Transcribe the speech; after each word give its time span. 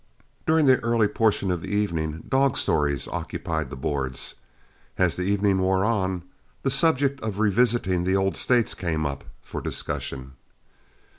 During 0.47 0.65
the 0.65 0.83
early 0.83 1.07
portion 1.07 1.51
of 1.51 1.61
the 1.61 1.67
evening, 1.69 2.23
dog 2.27 2.57
stories 2.57 3.07
occupied 3.07 3.69
the 3.69 3.75
boards. 3.75 4.33
As 4.97 5.15
the 5.15 5.21
evening 5.25 5.59
wore 5.59 5.85
on, 5.85 6.23
the 6.63 6.71
subject 6.71 7.21
of 7.21 7.37
revisiting 7.37 8.03
the 8.03 8.15
old 8.15 8.35
States 8.35 8.73
came 8.73 9.05
up 9.05 9.23
for 9.43 9.61
discussion. 9.61 10.31